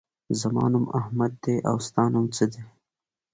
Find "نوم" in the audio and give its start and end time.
0.73-0.85, 2.13-2.25